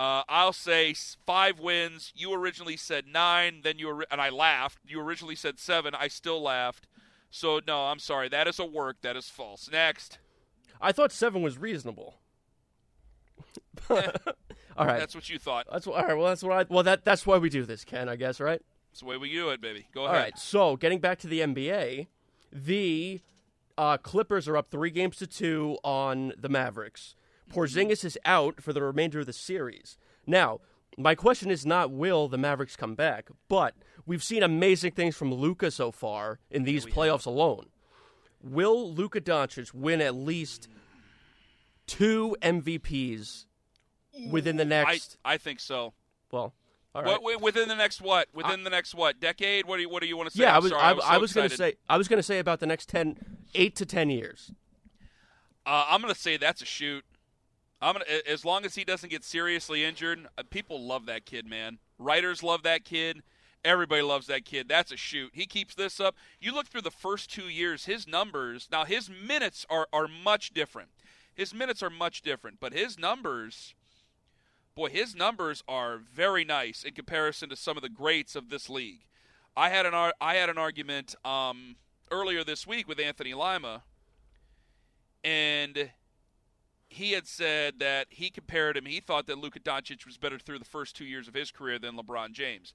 [0.00, 0.94] uh, I'll say
[1.26, 2.10] five wins.
[2.16, 4.78] You originally said nine, then you and I laughed.
[4.86, 5.94] You originally said seven.
[5.94, 6.86] I still laughed.
[7.30, 8.30] So no, I'm sorry.
[8.30, 9.02] That is a work.
[9.02, 9.68] That is false.
[9.70, 10.18] Next.
[10.80, 12.14] I thought seven was reasonable.
[13.90, 13.98] all
[14.78, 14.98] right.
[14.98, 15.66] That's what you thought.
[15.70, 16.16] That's all right.
[16.16, 16.64] Well, that's what I.
[16.72, 18.08] Well, that that's why we do this, Ken.
[18.08, 18.62] I guess, right?
[18.90, 19.86] That's the way we do it, baby.
[19.94, 20.16] Go ahead.
[20.16, 20.38] All right.
[20.38, 22.08] So, getting back to the NBA,
[22.52, 23.20] the
[23.78, 27.14] uh, Clippers are up three games to two on the Mavericks.
[27.50, 29.96] Porzingis is out for the remainder of the series.
[30.26, 30.60] Now,
[30.96, 33.74] my question is not will the Mavericks come back, but
[34.06, 37.26] we've seen amazing things from Luka so far in these playoffs have.
[37.26, 37.66] alone.
[38.42, 40.68] Will Luka Doncic win at least
[41.86, 43.46] two MVPs
[44.30, 45.16] within the next?
[45.24, 45.94] I, I think so.
[46.30, 46.54] Well,
[46.94, 47.22] all right.
[47.22, 48.28] What, within the next what?
[48.34, 49.20] Within I, the next what?
[49.20, 49.66] Decade?
[49.66, 50.42] What do you What do you want to say?
[50.42, 50.70] Yeah, I was.
[50.70, 51.74] Sorry, I, was, so was going to say.
[51.88, 53.16] I was going to say about the next ten,
[53.54, 54.52] eight to ten years.
[55.66, 57.04] Uh, I'm going to say that's a shoot.
[57.82, 60.26] I'm gonna as long as he doesn't get seriously injured.
[60.36, 61.78] Uh, people love that kid, man.
[61.98, 63.22] Writers love that kid.
[63.64, 64.68] Everybody loves that kid.
[64.68, 65.30] That's a shoot.
[65.34, 66.16] He keeps this up.
[66.40, 68.68] You look through the first two years, his numbers.
[68.70, 70.90] Now his minutes are are much different.
[71.34, 73.74] His minutes are much different, but his numbers,
[74.80, 78.70] boy, his numbers are very nice in comparison to some of the greats of this
[78.70, 79.00] league.
[79.54, 81.76] I had an I had an argument um,
[82.10, 83.82] earlier this week with Anthony Lima,
[85.22, 85.90] and
[86.88, 88.86] he had said that he compared him.
[88.86, 91.78] He thought that Luka Doncic was better through the first two years of his career
[91.78, 92.72] than LeBron James.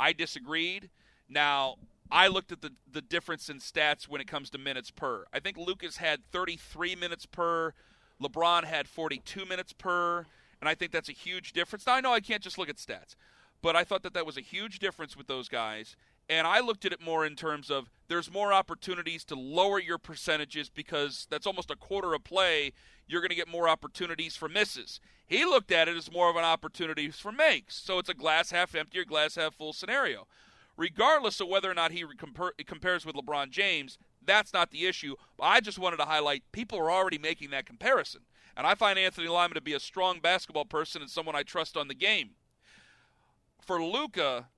[0.00, 0.90] I disagreed.
[1.28, 1.76] Now,
[2.10, 5.24] I looked at the, the difference in stats when it comes to minutes per.
[5.32, 7.74] I think Luka's had 33 minutes per.
[8.20, 10.26] LeBron had 42 minutes per.
[10.64, 11.86] And I think that's a huge difference.
[11.86, 13.16] Now, I know I can't just look at stats,
[13.60, 15.94] but I thought that that was a huge difference with those guys.
[16.26, 19.98] And I looked at it more in terms of there's more opportunities to lower your
[19.98, 22.72] percentages because that's almost a quarter of play.
[23.06, 25.00] You're going to get more opportunities for misses.
[25.26, 27.76] He looked at it as more of an opportunity for makes.
[27.76, 30.26] So it's a glass half empty or glass half full scenario.
[30.78, 32.06] Regardless of whether or not he
[32.64, 35.16] compares with LeBron James, that's not the issue.
[35.38, 38.22] I just wanted to highlight people are already making that comparison.
[38.56, 41.76] And I find Anthony Lima to be a strong basketball person and someone I trust
[41.76, 42.30] on the game.
[43.60, 44.48] For Luka,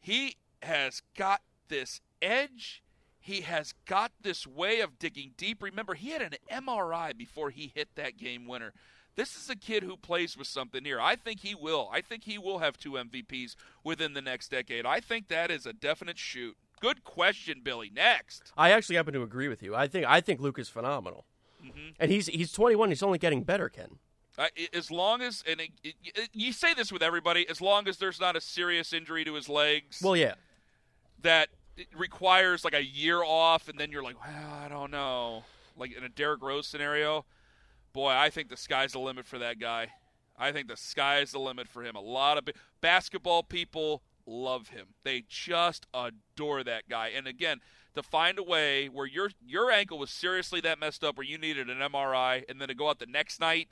[0.00, 2.82] he has got this edge.
[3.20, 5.62] He has got this way of digging deep.
[5.62, 8.72] Remember, he had an MRI before he hit that game winner.
[9.16, 11.00] This is a kid who plays with something here.
[11.00, 11.88] I think he will.
[11.92, 14.84] I think he will have two MVPs within the next decade.
[14.84, 16.56] I think that is a definite shoot.
[16.80, 17.90] Good question, Billy.
[17.94, 18.52] Next.
[18.56, 19.74] I actually happen to agree with you.
[19.74, 21.24] I think I think Luke is phenomenal,
[21.64, 21.90] mm-hmm.
[21.98, 22.90] and he's he's 21.
[22.90, 23.98] He's only getting better, Ken.
[24.36, 27.98] Uh, as long as and it, it, you say this with everybody, as long as
[27.98, 30.00] there's not a serious injury to his legs.
[30.02, 30.34] Well, yeah
[31.24, 31.48] that
[31.96, 35.42] requires like a year off, and then you're like, well, I don't know.
[35.76, 37.24] Like in a Derrick Rose scenario,
[37.92, 39.88] boy, I think the sky's the limit for that guy.
[40.38, 41.96] I think the sky's the limit for him.
[41.96, 42.48] A lot of
[42.80, 44.86] basketball people love him.
[45.02, 47.08] They just adore that guy.
[47.08, 47.60] And again,
[47.94, 51.38] to find a way where your your ankle was seriously that messed up where you
[51.38, 53.68] needed an MRI and then to go out the next night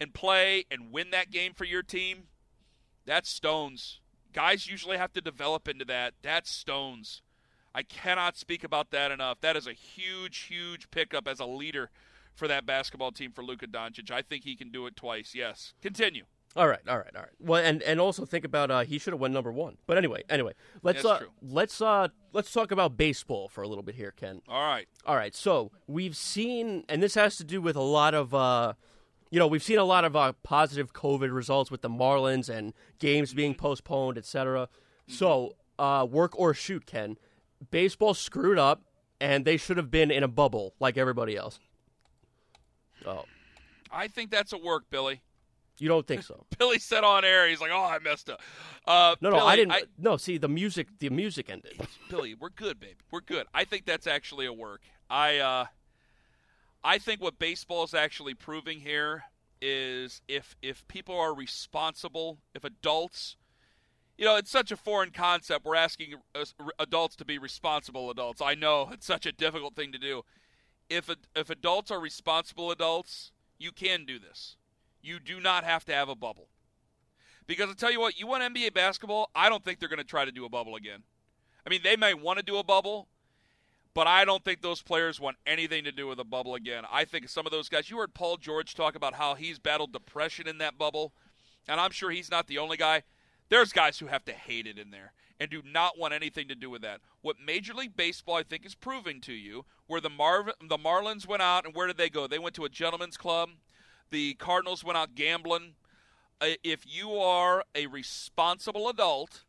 [0.00, 2.24] and play and win that game for your team,
[3.04, 4.00] that's stones.
[4.32, 6.12] Guys usually have to develop into that.
[6.22, 7.22] That's Stones.
[7.74, 9.40] I cannot speak about that enough.
[9.40, 11.90] That is a huge, huge pickup as a leader
[12.34, 14.10] for that basketball team for Luka Doncic.
[14.10, 15.34] I think he can do it twice.
[15.34, 15.72] Yes.
[15.80, 16.24] Continue.
[16.56, 17.30] All right, all right, all right.
[17.38, 19.76] Well, and and also think about uh, he should have won number one.
[19.86, 23.94] But anyway, anyway, let's uh, let's uh let's talk about baseball for a little bit
[23.94, 24.40] here, Ken.
[24.48, 25.34] All right, all right.
[25.34, 28.72] So we've seen, and this has to do with a lot of uh,
[29.30, 32.72] you know, we've seen a lot of uh, positive COVID results with the Marlins and
[32.98, 34.68] games being postponed, etc.
[35.08, 37.18] So, uh, work or shoot, Ken.
[37.70, 38.82] Baseball screwed up
[39.20, 41.58] and they should have been in a bubble like everybody else.
[43.04, 43.24] Oh,
[43.90, 45.22] I think that's a work, Billy.
[45.78, 46.46] You don't think so?
[46.58, 48.40] Billy said on air, he's like, "Oh, I messed up."
[48.86, 49.74] Uh, No, no, Billy, I didn't.
[49.98, 50.88] no, see the music.
[50.98, 51.80] The music ended.
[52.08, 52.96] Billy, we're good, baby.
[53.10, 53.46] We're good.
[53.54, 54.82] I think that's actually a work.
[55.10, 55.66] I uh,
[56.84, 59.24] I think what baseball is actually proving here
[59.60, 63.36] is if if people are responsible, if adults,
[64.18, 65.64] you know, it's such a foreign concept.
[65.64, 66.14] We're asking
[66.78, 68.40] adults to be responsible adults.
[68.40, 70.22] I know it's such a difficult thing to do.
[70.88, 74.56] If if adults are responsible adults, you can do this.
[75.06, 76.48] You do not have to have a bubble.
[77.46, 80.04] Because I tell you what, you want NBA basketball, I don't think they're going to
[80.04, 81.04] try to do a bubble again.
[81.64, 83.06] I mean, they may want to do a bubble,
[83.94, 86.82] but I don't think those players want anything to do with a bubble again.
[86.90, 89.92] I think some of those guys, you heard Paul George talk about how he's battled
[89.92, 91.12] depression in that bubble,
[91.68, 93.04] and I'm sure he's not the only guy.
[93.48, 96.56] There's guys who have to hate it in there and do not want anything to
[96.56, 97.00] do with that.
[97.20, 101.28] What Major League Baseball, I think, is proving to you, where the Marv- the Marlins
[101.28, 102.26] went out, and where did they go?
[102.26, 103.50] They went to a gentleman's club.
[104.10, 105.74] The Cardinals went out gambling.
[106.40, 109.44] Uh, If you are a responsible adult,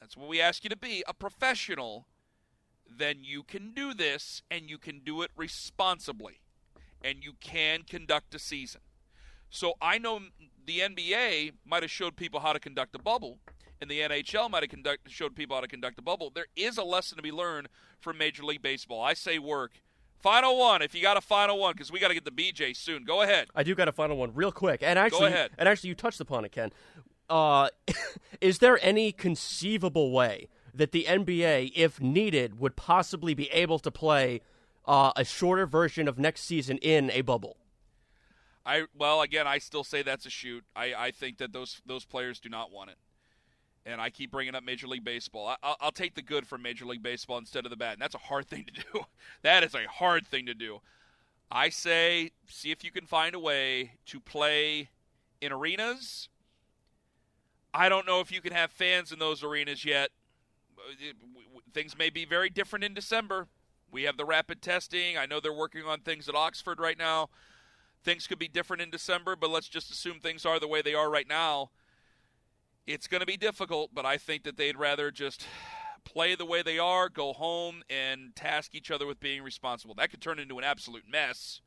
[0.00, 2.06] that's what we ask you to be, a professional,
[2.88, 6.40] then you can do this and you can do it responsibly
[7.02, 8.80] and you can conduct a season.
[9.50, 10.20] So I know
[10.66, 13.38] the NBA might have showed people how to conduct a bubble
[13.80, 16.30] and the NHL might have conduct, showed people how to conduct a bubble.
[16.34, 17.68] There is a lesson to be learned
[18.00, 19.02] from Major League Baseball.
[19.02, 19.72] I say work.
[20.24, 22.74] Final one, if you got a final one, because we got to get the BJ
[22.74, 23.04] soon.
[23.04, 23.48] Go ahead.
[23.54, 25.50] I do got a final one real quick, and actually, Go ahead.
[25.58, 26.72] and actually, you touched upon it, Ken.
[27.28, 27.68] Uh,
[28.40, 33.90] is there any conceivable way that the NBA, if needed, would possibly be able to
[33.90, 34.40] play
[34.86, 37.58] uh, a shorter version of next season in a bubble?
[38.64, 40.64] I well, again, I still say that's a shoot.
[40.74, 42.96] I, I think that those those players do not want it,
[43.86, 45.48] and I keep bringing up Major League Baseball.
[45.48, 48.02] I, I'll, I'll take the good from Major League Baseball instead of the bad, and
[48.02, 49.04] that's a hard thing to do.
[49.42, 50.80] that is a hard thing to do.
[51.50, 54.90] I say, see if you can find a way to play
[55.40, 56.28] in arenas.
[57.72, 60.10] I don't know if you can have fans in those arenas yet.
[61.72, 63.48] Things may be very different in December.
[63.90, 65.18] We have the rapid testing.
[65.18, 67.28] I know they're working on things at Oxford right now.
[68.02, 70.94] Things could be different in December, but let's just assume things are the way they
[70.94, 71.70] are right now.
[72.86, 75.46] It's going to be difficult, but I think that they'd rather just
[76.04, 79.94] play the way they are, go home, and task each other with being responsible.
[79.94, 81.62] That could turn into an absolute mess,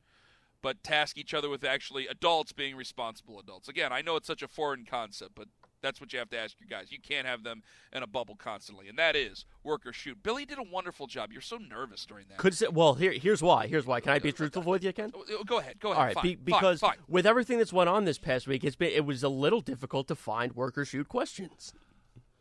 [0.62, 3.68] but task each other with actually adults being responsible adults.
[3.68, 5.48] Again, I know it's such a foreign concept, but
[5.82, 6.90] that's what you have to ask your guys.
[6.90, 7.62] You can't have them
[7.92, 10.22] in a bubble constantly, and that is work or shoot.
[10.22, 11.32] Billy did a wonderful job.
[11.32, 12.38] You're so nervous during that.
[12.38, 13.66] Could say, well, here, here's why.
[13.66, 14.00] Here's why.
[14.00, 15.12] Can I be truthful with you, Ken?
[15.14, 15.78] Oh, Go ahead.
[15.80, 15.98] Go ahead.
[15.98, 16.96] All right, Fine, be, fine, because fine.
[17.08, 20.08] with everything that's went on this past week, it's been it was a little difficult
[20.08, 21.72] to find work or shoot questions.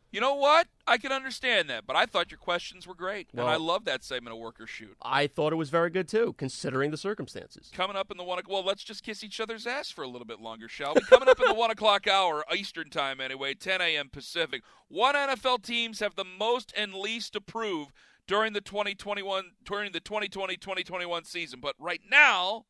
[0.10, 0.67] You know what?
[0.88, 4.04] I can understand that, but I thought your questions were great, and I love that
[4.06, 4.96] segment of Work or Shoot.
[5.02, 7.70] I thought it was very good too, considering the circumstances.
[7.74, 10.26] Coming up in the one, well, let's just kiss each other's ass for a little
[10.26, 11.02] bit longer, shall we?
[11.02, 14.10] Coming up in the one o'clock hour, Eastern time anyway, 10 a.m.
[14.10, 14.63] Pacific.
[14.88, 17.91] What NFL teams have the most and least to prove
[18.28, 21.60] during the 2021 during the 2020-2021 season?
[21.62, 22.65] But right now,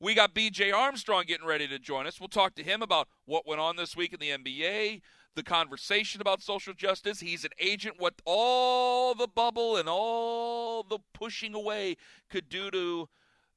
[0.00, 2.18] we got BJ Armstrong getting ready to join us.
[2.18, 5.00] We'll talk to him about what went on this week in the NBA,
[5.34, 7.20] the conversation about social justice.
[7.20, 11.96] He's an agent, what all the bubble and all the pushing away
[12.28, 13.08] could do to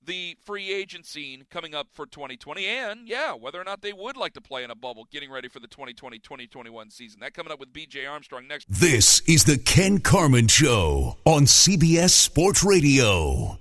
[0.05, 2.65] the free agent scene coming up for 2020.
[2.65, 5.47] And, yeah, whether or not they would like to play in a bubble getting ready
[5.47, 7.19] for the 2020 2021 season.
[7.21, 8.67] That coming up with BJ Armstrong next.
[8.69, 13.59] This is the Ken Carman Show on CBS Sports Radio.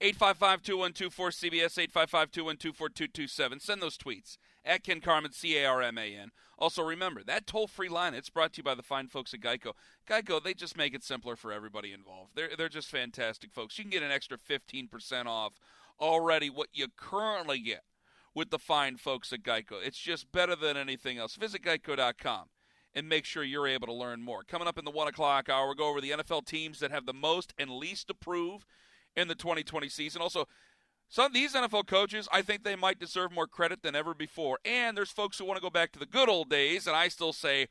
[0.00, 3.60] 855-212-4CBS, 855-212-4227.
[3.60, 6.30] Send those tweets at Ken Carman, C-A-R-M-A-N.
[6.58, 9.72] Also, remember, that toll-free line, it's brought to you by the fine folks at Geico.
[10.08, 12.32] Geico, they just make it simpler for everybody involved.
[12.34, 13.78] They're, they're just fantastic folks.
[13.78, 15.54] You can get an extra 15% off
[16.00, 17.82] already what you currently get
[18.34, 19.74] with the fine folks at Geico.
[19.84, 21.36] It's just better than anything else.
[21.36, 22.46] Visit geico.com
[22.94, 24.42] and make sure you're able to learn more.
[24.42, 27.06] Coming up in the 1 o'clock hour, we'll go over the NFL teams that have
[27.06, 28.66] the most and least to prove
[29.16, 30.22] in the 2020 season.
[30.22, 30.46] Also,
[31.08, 34.58] some these NFL coaches, I think they might deserve more credit than ever before.
[34.64, 37.08] And there's folks who want to go back to the good old days, and I
[37.08, 37.68] still say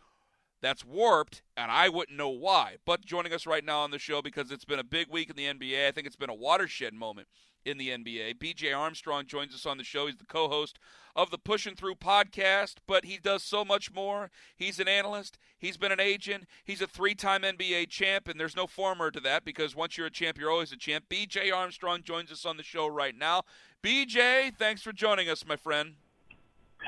[0.61, 2.77] that's warped, and I wouldn't know why.
[2.85, 5.35] But joining us right now on the show because it's been a big week in
[5.35, 7.27] the NBA, I think it's been a watershed moment
[7.67, 8.35] in the NBA.
[8.39, 10.07] BJ Armstrong joins us on the show.
[10.07, 10.79] He's the co host
[11.15, 14.31] of the Pushing Through podcast, but he does so much more.
[14.55, 18.55] He's an analyst, he's been an agent, he's a three time NBA champ, and there's
[18.55, 21.05] no former to that because once you're a champ, you're always a champ.
[21.09, 23.43] BJ Armstrong joins us on the show right now.
[23.83, 25.95] BJ, thanks for joining us, my friend.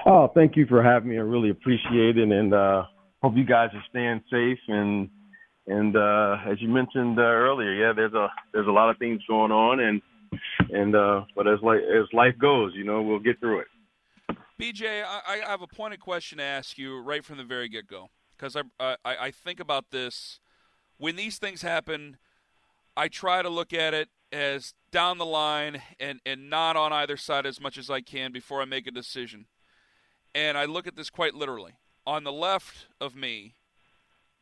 [0.06, 1.18] Oh, thank you for having me.
[1.18, 2.84] I really appreciate it, and uh,
[3.22, 5.10] hope you guys are staying safe and
[5.68, 9.22] And uh, as you mentioned uh, earlier, yeah, there's a there's a lot of things
[9.28, 10.02] going on, and
[10.72, 13.68] and uh, but as like as life goes, you know, we'll get through it.
[14.60, 17.88] BJ, I, I have a pointed question to ask you right from the very get
[17.88, 20.40] go because I, I I think about this
[20.98, 22.18] when these things happen.
[22.98, 27.16] I try to look at it as down the line and, and not on either
[27.16, 29.46] side as much as I can before I make a decision.
[30.36, 31.76] And I look at this quite literally.
[32.06, 33.54] On the left of me,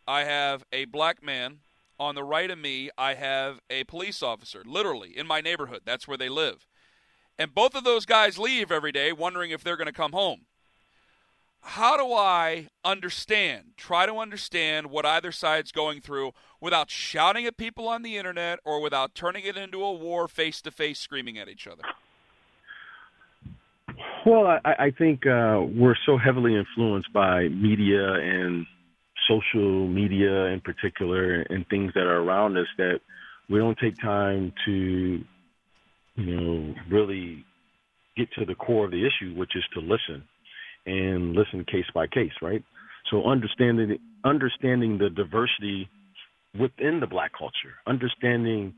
[0.08, 1.60] I have a black man.
[2.00, 5.82] On the right of me, I have a police officer, literally, in my neighborhood.
[5.84, 6.66] That's where they live.
[7.40, 10.42] And both of those guys leave every day wondering if they're going to come home.
[11.62, 17.58] How do I understand, try to understand what either side's going through without shouting at
[17.58, 21.38] people on the internet or without turning it into a war face to face screaming
[21.38, 21.84] at each other?
[24.28, 28.66] Well, I, I think uh, we're so heavily influenced by media and
[29.26, 33.00] social media in particular and things that are around us that
[33.50, 35.24] we don't take time to,
[36.16, 37.46] you know, really
[38.18, 40.22] get to the core of the issue, which is to listen
[40.86, 42.66] and listen case by case, right?
[43.10, 45.88] So understanding understanding the diversity
[46.60, 48.74] within the black culture, understanding,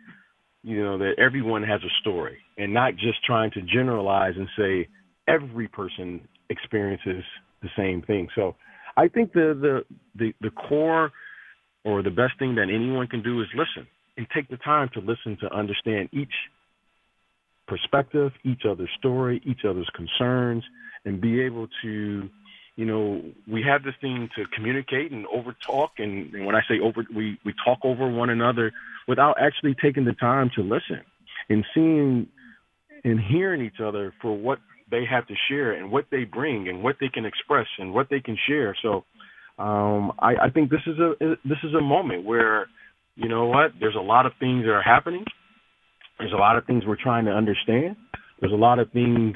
[0.61, 4.87] you know, that everyone has a story and not just trying to generalize and say
[5.29, 7.23] every person experiences
[7.61, 8.27] the same thing.
[8.35, 8.55] So
[8.97, 11.11] I think the, the, the, the core
[11.85, 13.87] or the best thing that anyone can do is listen
[14.17, 16.33] and take the time to listen to understand each
[17.67, 20.63] perspective, each other's story, each other's concerns,
[21.05, 22.29] and be able to,
[22.75, 25.91] you know, we have this thing to communicate and over talk.
[25.99, 28.73] And, and when I say over, we, we talk over one another
[29.07, 31.01] without actually taking the time to listen
[31.49, 32.27] and seeing
[33.03, 34.59] and hearing each other for what
[34.91, 38.07] they have to share and what they bring and what they can express and what
[38.09, 38.75] they can share.
[38.81, 39.03] So
[39.57, 41.13] um, I, I think this is a
[41.45, 42.67] this is a moment where
[43.15, 45.25] you know what there's a lot of things that are happening.
[46.17, 47.95] There's a lot of things we're trying to understand.
[48.39, 49.35] There's a lot of things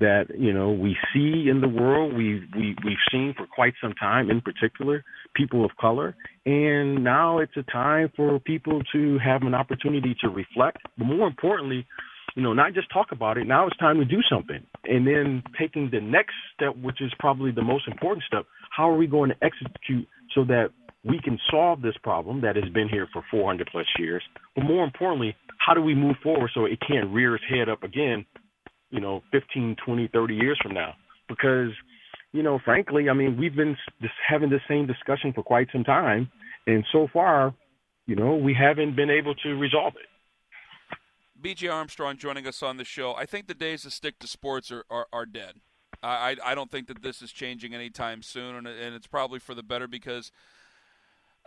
[0.00, 2.14] that you know we see in the world.
[2.16, 7.38] We we we've seen for quite some time, in particular, people of color, and now
[7.38, 11.86] it's a time for people to have an opportunity to reflect, but more importantly,
[12.34, 13.46] you know, not just talk about it.
[13.46, 14.64] Now it's time to do something.
[14.84, 18.46] And then taking the next step, which is probably the most important step.
[18.74, 20.68] How are we going to execute so that
[21.04, 24.22] we can solve this problem that has been here for 400 plus years?
[24.54, 27.82] But more importantly, how do we move forward so it can't rear its head up
[27.82, 28.24] again,
[28.90, 30.94] you know, 15, 20, 30 years from now?
[31.28, 31.70] Because,
[32.32, 33.76] you know, frankly, I mean, we've been
[34.28, 36.30] having the same discussion for quite some time.
[36.66, 37.54] And so far,
[38.06, 40.06] you know, we haven't been able to resolve it.
[41.42, 43.14] BJ Armstrong joining us on the show.
[43.14, 45.56] I think the days of stick to sports are, are, are dead.
[46.02, 49.54] I, I don't think that this is changing anytime soon, and, and it's probably for
[49.54, 50.32] the better because,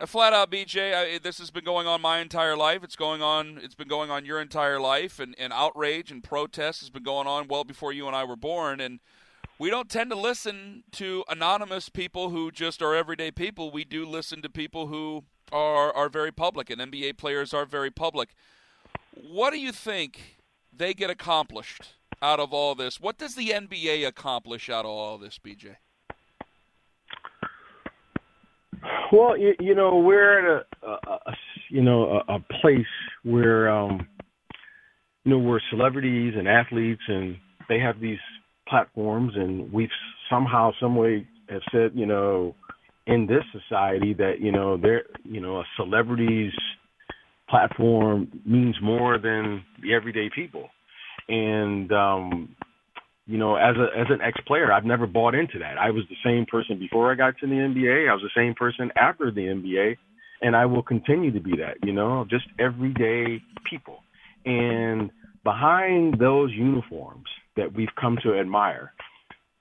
[0.00, 2.82] uh, flat out, BJ, I, this has been going on my entire life.
[2.82, 3.58] It's going on.
[3.62, 7.26] It's been going on your entire life, and, and outrage and protest has been going
[7.26, 8.80] on well before you and I were born.
[8.80, 9.00] And
[9.58, 13.70] we don't tend to listen to anonymous people who just are everyday people.
[13.70, 17.90] We do listen to people who are are very public, and NBA players are very
[17.90, 18.34] public.
[19.16, 20.36] What do you think
[20.76, 23.00] they get accomplished out of all this?
[23.00, 25.76] What does the NBA accomplish out of all this, BJ?
[29.10, 31.32] Well, you, you know, we're at a, a, a
[31.70, 32.86] you know a, a place
[33.22, 34.06] where um,
[35.24, 37.36] you know we're celebrities and athletes, and
[37.68, 38.18] they have these
[38.68, 39.88] platforms, and we've
[40.28, 42.54] somehow, some way, have said, you know,
[43.06, 46.52] in this society that you know they're you know a celebrity's
[47.48, 50.68] platform means more than the everyday people.
[51.28, 52.56] And um,
[53.26, 55.78] you know, as a as an ex player, I've never bought into that.
[55.78, 58.08] I was the same person before I got to the NBA.
[58.08, 59.96] I was the same person after the NBA,
[60.42, 61.84] and I will continue to be that.
[61.84, 63.98] You know, just everyday people.
[64.44, 65.10] And
[65.42, 68.92] behind those uniforms that we've come to admire,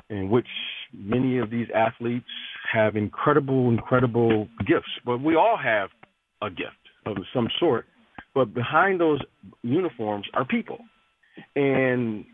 [0.10, 0.48] in which
[0.94, 2.26] many of these athletes
[2.72, 5.90] have incredible, incredible gifts, but we all have
[6.42, 7.86] a gift of some sort.
[8.34, 9.20] But behind those
[9.64, 10.80] uniforms are people.
[11.56, 12.26] And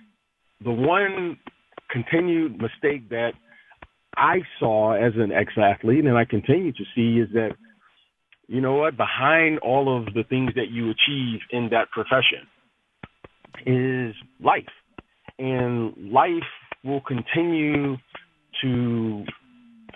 [0.63, 1.37] the one
[1.89, 3.31] continued mistake that
[4.15, 7.51] I saw as an ex athlete and I continue to see is that,
[8.47, 12.47] you know what, behind all of the things that you achieve in that profession
[13.65, 14.63] is life.
[15.39, 16.33] And life
[16.83, 17.97] will continue
[18.61, 19.25] to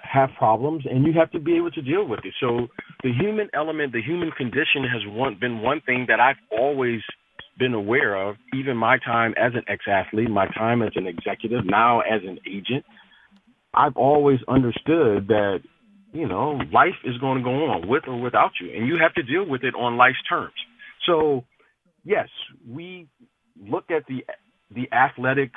[0.01, 2.33] have problems and you have to be able to deal with it.
[2.39, 2.67] So
[3.05, 7.01] the human element, the human condition has one, been one thing that I've always
[7.59, 11.99] been aware of, even my time as an ex-athlete, my time as an executive, now
[11.99, 12.83] as an agent.
[13.75, 15.59] I've always understood that
[16.13, 19.13] you know, life is going to go on with or without you, and you have
[19.15, 20.53] to deal with it on life's terms.
[21.05, 21.43] So,
[22.05, 22.29] yes,
[22.67, 23.07] we
[23.61, 24.25] look at the
[24.73, 25.51] the athletic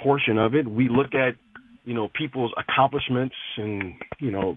[0.00, 0.66] portion of it.
[0.66, 1.34] We look at
[1.84, 4.56] you know people's accomplishments and you know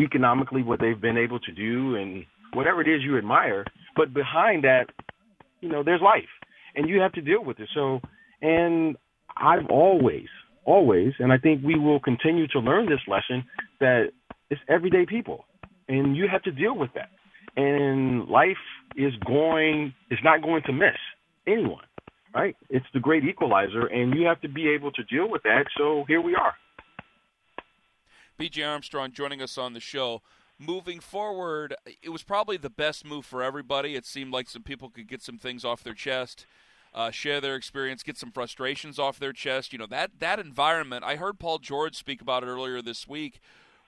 [0.00, 2.24] economically what they've been able to do and
[2.54, 3.64] whatever it is you admire.
[3.96, 4.86] But behind that,
[5.60, 6.28] you know, there's life,
[6.74, 7.68] and you have to deal with it.
[7.74, 8.00] So,
[8.42, 8.96] and
[9.36, 10.26] I've always,
[10.64, 13.44] always, and I think we will continue to learn this lesson
[13.80, 14.10] that
[14.50, 15.44] it's everyday people,
[15.88, 17.10] and you have to deal with that.
[17.56, 18.56] And life
[18.96, 20.96] is going, is not going to miss
[21.46, 21.84] anyone,
[22.34, 22.54] right?
[22.68, 25.64] It's the great equalizer, and you have to be able to deal with that.
[25.78, 26.54] So here we are.
[28.38, 30.22] BJ Armstrong joining us on the show.
[30.58, 33.94] Moving forward, it was probably the best move for everybody.
[33.94, 36.46] It seemed like some people could get some things off their chest,
[36.94, 39.72] uh, share their experience, get some frustrations off their chest.
[39.72, 41.04] You know that that environment.
[41.04, 43.40] I heard Paul George speak about it earlier this week,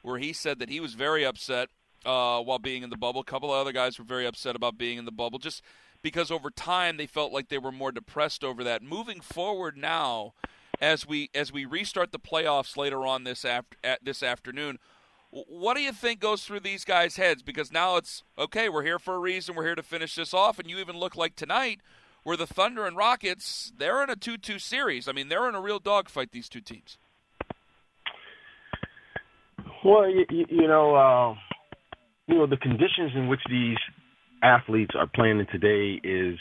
[0.02, 1.70] where he said that he was very upset
[2.04, 3.20] uh, while being in the bubble.
[3.20, 5.62] A couple of other guys were very upset about being in the bubble, just
[6.02, 8.82] because over time they felt like they were more depressed over that.
[8.82, 10.34] Moving forward now,
[10.80, 14.78] as we as we restart the playoffs later on this after this afternoon.
[15.30, 17.42] What do you think goes through these guys' heads?
[17.42, 18.70] Because now it's okay.
[18.70, 19.54] We're here for a reason.
[19.54, 20.58] We're here to finish this off.
[20.58, 21.80] And you even look like tonight,
[22.22, 25.06] where the Thunder and Rockets they're in a two-two series.
[25.06, 26.32] I mean, they're in a real dogfight.
[26.32, 26.96] These two teams.
[29.84, 31.34] Well, you, you know, uh,
[32.26, 33.76] you know the conditions in which these
[34.42, 36.38] athletes are playing in today is,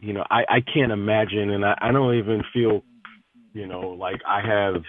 [0.00, 2.82] you know, I, I can't imagine, and I, I don't even feel
[3.52, 4.82] you know, like I have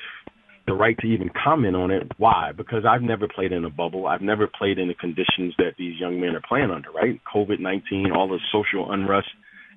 [0.70, 2.12] the right to even comment on it.
[2.18, 2.52] Why?
[2.56, 4.06] Because I've never played in a bubble.
[4.06, 7.20] I've never played in the conditions that these young men are playing under, right?
[7.34, 9.28] COVID 19, all the social unrest,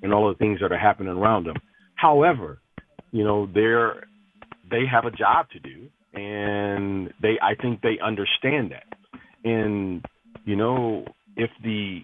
[0.03, 1.57] and all the things that are happening around them.
[1.95, 2.59] However,
[3.11, 4.07] you know, they're,
[4.71, 8.85] they have a job to do, and they, I think they understand that.
[9.45, 10.05] And,
[10.45, 11.07] you know,
[11.37, 12.01] if the,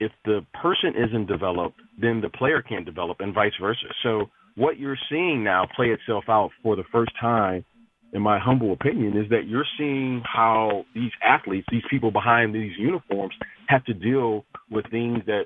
[0.00, 3.86] if the person isn't developed, then the player can't develop, and vice versa.
[4.02, 4.26] So,
[4.56, 7.64] what you're seeing now play itself out for the first time,
[8.12, 12.72] in my humble opinion, is that you're seeing how these athletes, these people behind these
[12.78, 13.34] uniforms,
[13.68, 15.44] have to deal with things that,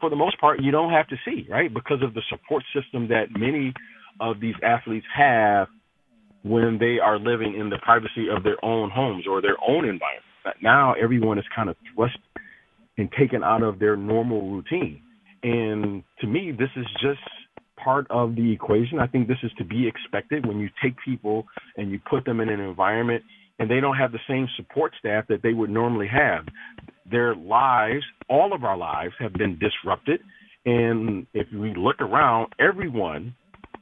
[0.00, 1.72] for the most part, you don't have to see, right?
[1.72, 3.72] Because of the support system that many
[4.20, 5.68] of these athletes have
[6.42, 10.24] when they are living in the privacy of their own homes or their own environment.
[10.60, 12.18] Now everyone is kind of thrust
[12.98, 15.00] and taken out of their normal routine.
[15.42, 17.20] And to me, this is just
[17.82, 18.98] part of the equation.
[18.98, 22.40] I think this is to be expected when you take people and you put them
[22.40, 23.22] in an environment
[23.58, 26.46] and they don't have the same support staff that they would normally have.
[27.10, 30.20] Their lives, all of our lives, have been disrupted.
[30.64, 33.34] And if we look around, everyone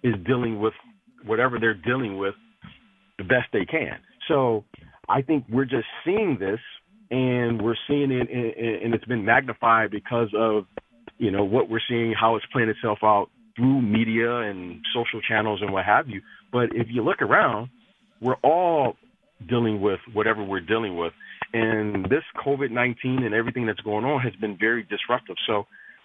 [0.03, 0.75] is dealing with
[1.25, 2.35] whatever they're dealing with
[3.19, 3.99] the best they can.
[4.29, 4.65] So
[5.09, 6.61] I think we're just seeing this
[7.11, 10.65] and we're seeing it and it's been magnified because of
[11.19, 13.29] you know what we're seeing how it's playing itself out
[13.61, 16.23] through media and social channels and what have you.
[16.51, 17.69] But if you look around,
[18.23, 18.95] we're all
[19.49, 21.13] dealing with whatever we're dealing with.
[21.53, 25.37] And this COVID 19 and everything that's going on has been very disruptive.
[25.47, 25.65] So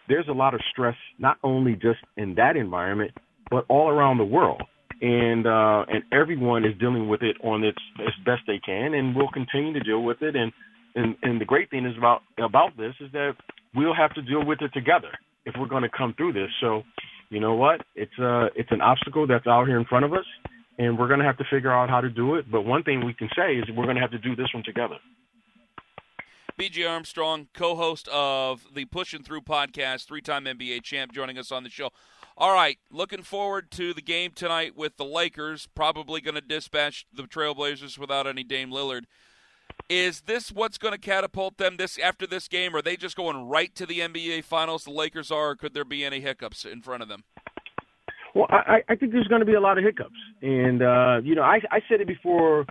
[0.09, 3.11] there's a lot of stress, not only just in that environment,
[3.49, 4.61] but all around the world.
[5.01, 9.15] And uh, and everyone is dealing with it on its as best they can, and
[9.15, 10.35] we'll continue to deal with it.
[10.35, 10.51] And
[10.95, 13.33] and and the great thing is about about this is that
[13.75, 15.11] we'll have to deal with it together
[15.45, 16.49] if we're going to come through this.
[16.61, 16.83] So
[17.29, 17.81] you know what?
[17.95, 20.25] It's uh it's an obstacle that's out here in front of us,
[20.77, 22.49] and we're going to have to figure out how to do it.
[22.49, 24.63] But one thing we can say is we're going to have to do this one
[24.63, 24.97] together.
[26.57, 31.69] BJ Armstrong, co-host of the Pushing Through podcast, three-time NBA champ, joining us on the
[31.69, 31.89] show.
[32.37, 35.67] All right, looking forward to the game tonight with the Lakers.
[35.75, 39.03] Probably going to dispatch the Trailblazers without any Dame Lillard.
[39.89, 42.75] Is this what's going to catapult them this after this game?
[42.75, 44.83] Are they just going right to the NBA Finals?
[44.83, 45.49] The Lakers are.
[45.49, 47.23] Or could there be any hiccups in front of them?
[48.33, 51.35] Well, I, I think there's going to be a lot of hiccups, and uh, you
[51.35, 52.65] know, I, I said it before.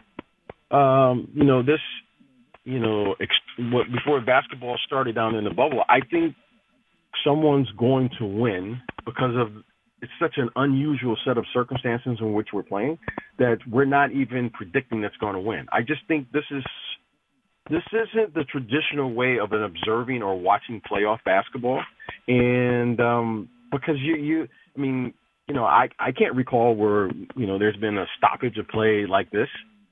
[0.70, 1.80] Um, you know, this,
[2.64, 3.32] you know, ex-
[3.72, 6.34] what, before basketball started down in the bubble, I think
[7.24, 9.62] someone's going to win because of
[10.04, 12.98] it's such an unusual set of circumstances in which we're playing
[13.38, 15.66] that we're not even predicting that's going to win.
[15.72, 16.62] I just think this is
[17.70, 21.80] this isn't the traditional way of an observing or watching playoff basketball,
[22.28, 25.14] and um, because you you I mean
[25.48, 29.06] you know I I can't recall where you know there's been a stoppage of play
[29.08, 29.48] like this,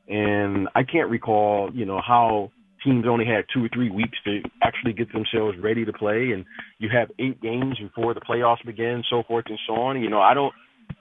[0.08, 2.50] and I can't recall you know how
[2.84, 6.44] teams only had two or three weeks to actually get themselves ready to play, and
[6.78, 10.00] you have eight games before the playoffs begin, so forth and so on.
[10.00, 10.54] You know I don't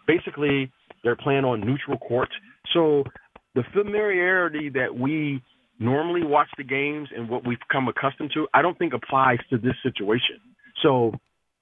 [0.08, 0.72] basically
[1.04, 2.34] they're playing on neutral courts,
[2.74, 3.04] so
[3.56, 5.42] the familiarity that we
[5.80, 9.58] normally watch the games and what we've come accustomed to, I don't think applies to
[9.58, 10.40] this situation.
[10.84, 11.14] So,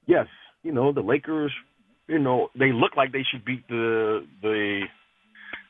[0.06, 0.28] yes,
[0.62, 1.54] you know, the Lakers,
[2.08, 4.82] you know, they look like they should beat the the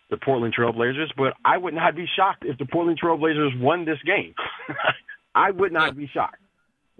[0.10, 4.00] the Portland Trailblazers, but I would not be shocked if the Portland Trailblazers won this
[4.06, 4.34] game.
[5.36, 6.42] I would not be shocked.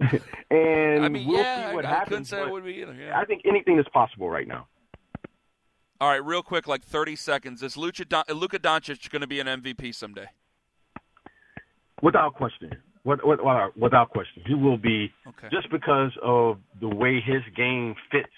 [0.50, 2.06] and I mean, we'll yeah, see what I, happens.
[2.06, 2.94] I couldn't say but it would be either.
[2.94, 3.18] Yeah.
[3.18, 4.66] I think anything is possible right now.
[6.00, 7.62] All right, real quick, like 30 seconds.
[7.62, 10.28] Is Luka, Don- Luka Doncic going to be an MVP someday?
[12.02, 12.70] Without question.
[13.02, 14.42] What, what, what- without question.
[14.46, 15.48] He will be Okay.
[15.52, 18.28] just because of the way his game fits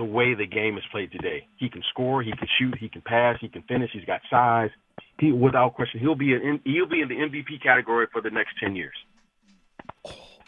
[0.00, 1.46] the way the game is played today.
[1.58, 4.70] He can score, he can shoot, he can pass, he can finish, he's got size.
[5.18, 8.54] He without question, he'll be in he'll be in the MVP category for the next
[8.62, 8.94] 10 years.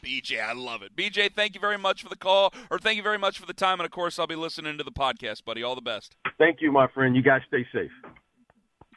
[0.03, 0.97] BJ, I love it.
[0.97, 3.53] BJ, thank you very much for the call, or thank you very much for the
[3.53, 5.63] time, and of course, I'll be listening to the podcast, buddy.
[5.63, 6.17] All the best.
[6.39, 7.15] Thank you, my friend.
[7.15, 7.91] You guys stay safe.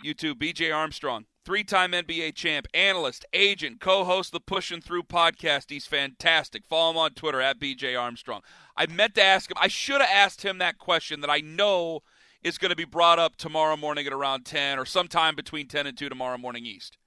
[0.02, 5.70] You too, BJ Armstrong, three-time NBA champ, analyst, agent, co-host the Pushing Through podcast.
[5.70, 6.66] He's fantastic.
[6.66, 8.42] Follow him on Twitter at BJ Armstrong.
[8.78, 9.58] I meant to ask him.
[9.60, 12.02] I should have asked him that question that I know
[12.44, 15.88] is going to be brought up tomorrow morning at around 10 or sometime between 10
[15.88, 16.98] and 2 tomorrow morning East.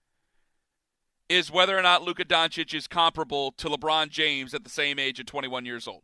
[1.28, 5.20] Is whether or not Luka Doncic is comparable to LeBron James at the same age
[5.20, 6.02] of 21 years old.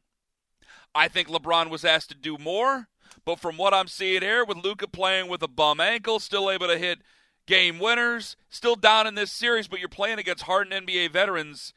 [0.95, 2.89] I think LeBron was asked to do more,
[3.25, 6.69] but from what I'm seeing here, with Luka playing with a bum ankle, still able
[6.69, 7.01] to hit
[7.47, 11.73] game winners, still down in this series, but you're playing against hardened NBA veterans.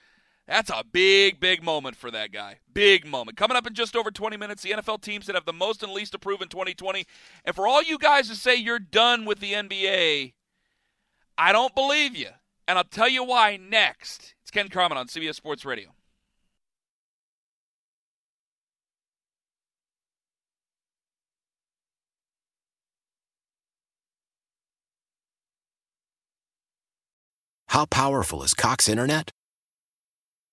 [0.47, 2.59] That's a big, big moment for that guy.
[2.73, 3.35] Big moment.
[3.37, 5.91] Coming up in just over 20 minutes, the NFL teams that have the most and
[5.91, 7.05] least to prove in 2020.
[7.43, 10.33] And for all you guys to say you're done with the NBA,
[11.37, 12.29] I don't believe you.
[12.65, 14.35] And I'll tell you why next.
[14.41, 15.89] It's Ken Carman on CBS Sports Radio.
[27.67, 29.31] How powerful is Cox Internet?